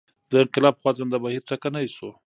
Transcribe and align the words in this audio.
د 0.29 0.31
انقلاب 0.43 0.75
خوځنده 0.81 1.17
بهیر 1.23 1.43
ټکنی 1.49 1.85
شو. 1.95 2.09